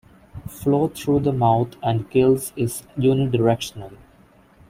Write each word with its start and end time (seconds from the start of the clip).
Flow 0.49 0.87
through 0.87 1.19
the 1.19 1.31
mouth 1.31 1.75
and 1.83 2.09
gills 2.09 2.53
is 2.55 2.81
unidirectional. 2.97 3.95